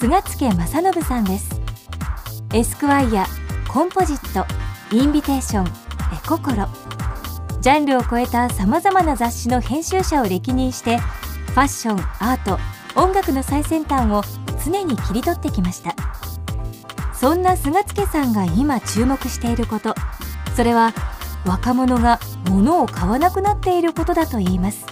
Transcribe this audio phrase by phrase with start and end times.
[0.00, 1.60] 菅助正信さんです。
[2.54, 3.26] エスクワイア、
[3.66, 4.46] コンポジット、
[4.94, 5.70] インビテーション、エ
[6.24, 6.68] ココロ。
[7.60, 12.60] ジャンルを超えた様々な雑誌の編集者を歴任して、ファッション、アート、
[12.94, 14.22] 音楽の最先端を
[14.64, 15.96] 常に切り取ってきました。
[17.12, 19.96] そんな菅助さんが今注目していること、
[20.54, 20.94] それは
[21.44, 24.86] 若者が物を買わなくなっていることだといいます。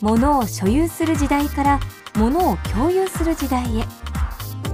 [0.00, 1.80] 物を所有する時代から
[2.16, 3.86] 物を共有する時代へ。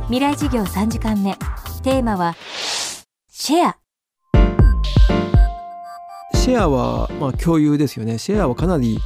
[0.09, 1.35] 未来事業3時間目。
[1.83, 2.37] テーマは、
[3.31, 3.79] シェア。
[6.35, 8.99] シェアはまあ共有ですよねシェアはかなり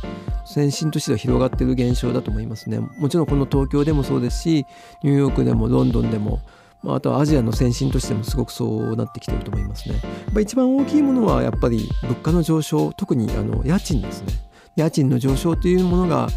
[0.45, 4.67] 先進としては広がっている現象だと思いますねもちろんこの東京でもそうですし
[5.05, 6.41] ニューヨークでもロンドンでも
[6.83, 10.01] まああとはアジアの先進としてもすごくそうなってきてると思いますねや
[10.33, 14.33] っぱ一番大きいものはやっぱり物価の上昇特にあの家賃ですね
[14.75, 16.29] 家賃の上昇というものが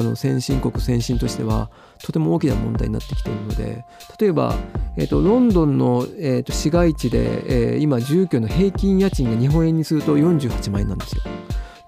[0.00, 1.68] あの先進国先進としては
[2.02, 3.84] とても大きな問題になってきているので
[4.18, 4.54] 例えば、
[4.96, 11.22] えー、とロンドンの、えー、と市街地で、えー今住居の平均家賃が日本円にすると48万円なんですよ。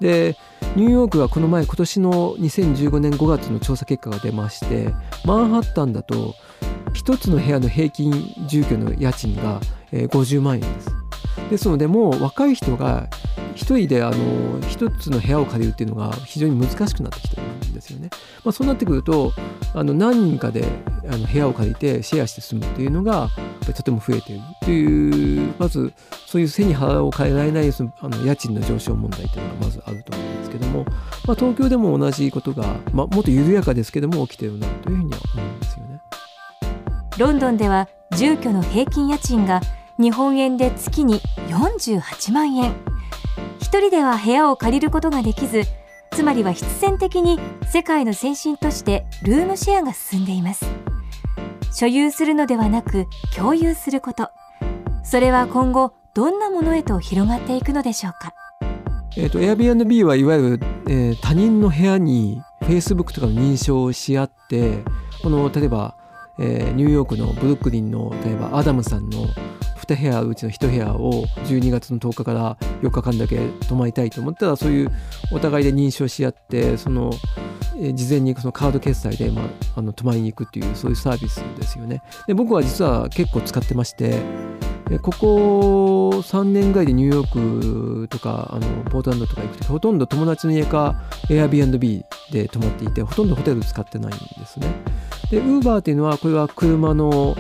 [0.01, 0.37] で
[0.75, 6.35] ニューヨークはこの前今年の2015年5月の調査結果が出ましてマンハッタンだと
[6.95, 8.13] 1つの部屋の平均
[8.49, 10.89] 住居の家賃が、えー50万円です。
[11.51, 13.09] ですのでもう若い人が
[13.55, 18.11] 一人であの一つの部屋を借りるっていうのが非常に難しくなってきてるんですよね。
[18.45, 19.33] まあ、そうなってくると
[19.75, 20.65] あの何人かで
[21.09, 23.31] あの部屋を借りてシェアして住むっていうのが
[23.75, 25.93] とても増えているというまず
[26.27, 30.85] そういう背に腹を変えられないそのあの家賃の上昇問題というのがまずあると思うんですけども、
[31.27, 36.01] まあ、東京でも同じことが、まあ、もっと緩やかですけども起きてるなというふうには思うんですよね。
[37.19, 39.61] ロンドンでは住居の平均家賃が
[39.99, 42.92] 日本円で月に48万円。
[43.73, 45.63] 一人では部屋を借りることができず、
[46.11, 47.41] つまりは必然的に
[47.73, 50.67] 世界の先進としてルームシェアが進んでいます。
[51.73, 54.29] 所有するのではなく共有すること。
[55.03, 58.35] それは今後どんなものへと広がっていくのでしょうか？
[59.17, 64.85] えー、と Airbnb はいわゆる、えー他人の部屋に Facebook とかの認証をし合って
[65.23, 65.97] この例えば、
[66.39, 69.29] えーニューヨークのブルックリンの例えばアダムさんの
[69.87, 73.39] 2部屋うちの1部屋を12月の10日から4日間だけ
[73.69, 74.91] 泊まりたいと思ったらそういう
[75.33, 77.13] お互いで認証し合ってその、
[77.95, 79.45] 事前にそのカード決済で、まあ、
[79.77, 82.03] あの泊まりに行くっていうそういうサービスですよね。
[82.27, 84.21] で僕は実は結構使ってまして
[85.01, 94.67] ここ3年ぐらいでニューヨークとかあのポートランドとか行くとほとんど友達の家か Airbnb で泊まっていてほとんどホテル使ってないんですね。
[95.31, 97.37] で Uber っていうのはこれは車の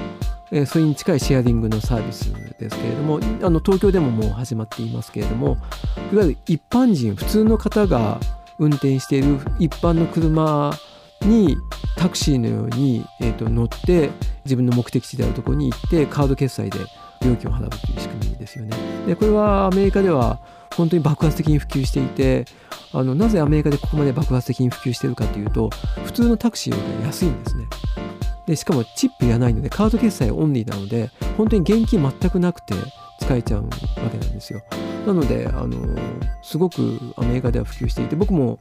[0.52, 5.56] えそれに近いシェアリングのサービスですけれどもあの東京でももう始まっていますけれども
[6.12, 8.20] いわゆる一般人普通の方が
[8.58, 10.72] 運転している一般の車
[11.22, 11.56] に
[11.96, 14.10] タクシーのように、えーと乗って
[14.44, 16.80] 自分の目的地であるところに行ってカード決済で
[17.24, 18.76] 料金を払うという仕組みですよね。
[19.06, 20.40] でこれはアメリカでは
[20.74, 22.44] 本当に爆発的に普及していて
[22.92, 25.70] あのなぜアメリカでここまで爆発的に普及しているかというと
[26.04, 27.66] 普通のタクシーより安いんですね。
[28.46, 32.74] でしかもチップやないのでカード決済オンリーなので本当に現金全くなくて
[33.20, 33.68] 使えちゃうわ
[34.10, 34.62] けなんですよ。
[35.06, 35.98] なのであの
[36.42, 38.58] すごくアメリカでは普及していて僕も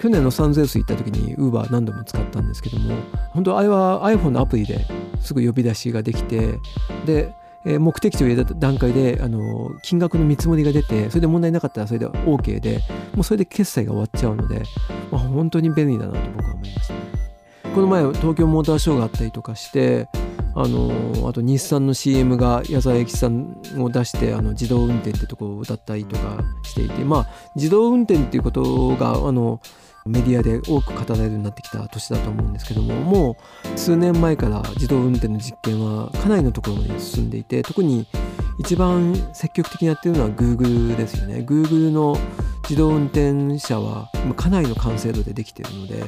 [0.00, 2.96] 去年ロサンゼルス行った時に Uber 何度も使ったんですけども
[3.30, 4.84] 本当あれは iPhone のアプリで
[5.20, 6.58] すぐ呼び出しができて
[7.06, 7.32] で
[7.64, 12.80] 目的地を入れた段階であの金額の見積もりが出てそれで問題なかったらそれで OK で
[13.14, 14.62] もうそれで決済が終わっちゃうので、
[15.10, 17.03] まあ、本当に便利だなと僕は思いますね。
[17.74, 20.08] この前東京モーターショーがあったりとかして
[20.54, 27.26] あのあと日産の CM が矢沢永吉さんを出してあの自動運転ってとこを歌ったりとかしていてまあ
[27.56, 29.60] 自動運転っていうことがあの
[30.06, 33.36] メディアで多く語られるようになってきた年だと思うんですけどもも
[33.74, 38.06] う数年前から自動運転の実験はかなりのところまで進んでいて特に
[38.60, 41.38] 一番積極的にやってるのは Google ですよね。
[41.38, 42.16] Google の
[42.62, 46.04] 自動運転車はかなりの完成度でできているので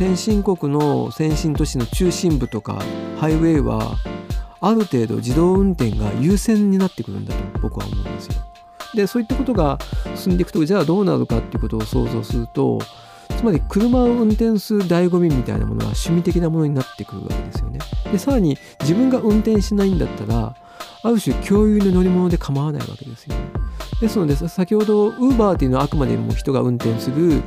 [0.00, 2.82] 先進国の先進都市の中心部とか
[3.18, 3.98] ハイウェイは
[4.58, 8.32] ある程度自動運転が優先になってくるんだと僕は思うんですよ。
[8.94, 9.78] でそういったことが
[10.16, 12.78] 進んでいくとじゃあどうなるかっていうことを想像すると
[13.36, 17.80] つまり車を運転する醍醐味みたいなものは趣味的なものになってくるわけですよね。
[18.10, 20.56] でさらに自分が運転しないんだったら
[21.02, 23.34] ある種共有の乗り物で構わないわけですよ。
[24.00, 27.42] ですので先ほど Uber っていうのはあくまでも人が運転する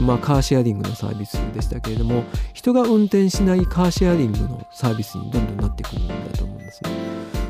[0.00, 6.90] まあ、カーシェアリングのサービスでしたけれども人が運転しないカーシェアリングのサービスにどんどんなってくるんだと思うんですね。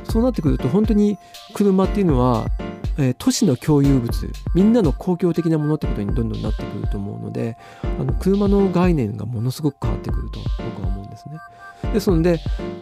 [0.05, 1.19] そうなってくると本当に
[1.55, 2.47] 車っていうのは、
[2.99, 4.11] えー、都市の共有物
[4.55, 11.39] みんなの公共的なものってことにどんどんなってくると思うのであの車の概念がものすごく変わってくると僕は思うんですね。
[11.93, 12.41] ですので、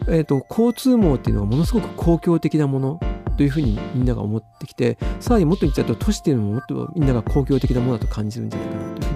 [0.08, 3.00] えーと、交通網っていうのはものすごく公共的なもの
[3.36, 9.11] というふうにみんなが思ってきてさらにもっと言っちゃうと都市っていうのももっとみんなが公共的なものだと感じるんじゃないかなという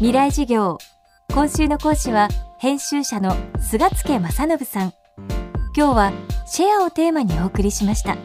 [0.00, 0.78] 未来事業。
[1.30, 4.94] 今週の講師は編集者の菅助正信さん。
[5.76, 6.12] 今日は
[6.46, 8.16] シェアをテーマにお送りしました。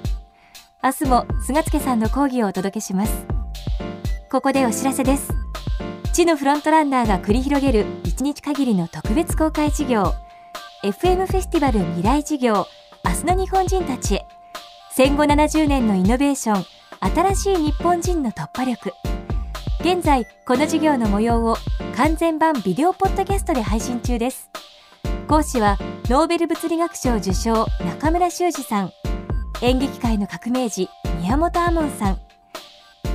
[0.81, 3.25] 明日も菅助さんの講義をお届けします。
[4.31, 5.33] ここでお知らせです。
[6.13, 10.13] 地のフロントランナーが繰り広げる1日限りの特別公開事業。
[10.81, 12.67] FM フェスティバル未来事業。
[13.03, 14.25] 明日の日本人たちへ。
[14.91, 16.63] 戦後70年のイノベーション。
[17.13, 18.93] 新しい日本人の突破力。
[19.85, 21.57] 現在この事業の模様を
[21.95, 24.49] 完全版ビデオポッドキャストで配信中です。
[25.27, 28.91] 講師はノーベル物理学賞受賞中村修二さん。
[29.61, 30.89] 演劇界の革命児
[31.19, 32.19] 宮本亞門さん。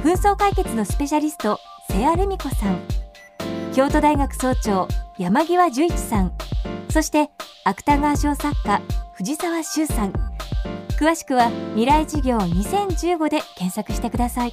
[0.05, 1.58] 紛争解決のスペシャリスト
[1.90, 2.78] 瀬谷ルミ子さん。
[3.75, 4.87] 京都大学総長
[5.19, 6.32] 山際十一さん。
[6.88, 7.31] そして
[7.64, 8.81] 芥川賞作家
[9.14, 10.12] 藤沢修さん。
[11.00, 14.52] 詳しくは未来事業2015で検索してください。